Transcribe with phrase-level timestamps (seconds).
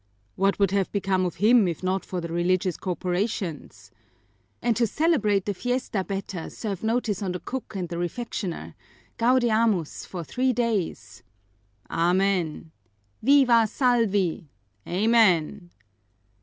[0.35, 3.91] "What would have become of him if not for the religious corporations?"
[4.59, 8.73] "And to celebrate the fiesta better, serve notice on the cook and the refectioner.
[9.19, 11.21] Gaudeamus for three days!"
[11.91, 12.71] "Amen!"
[13.21, 14.49] "Viva Salvi!"
[14.87, 15.69] "Amen!"